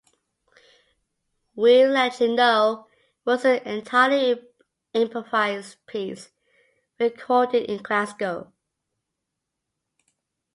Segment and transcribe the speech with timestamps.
[1.53, 2.87] "We'll Let You Know"
[3.23, 4.43] was an entirely
[4.95, 6.31] improvised piece
[6.97, 8.51] recorded in Glasgow.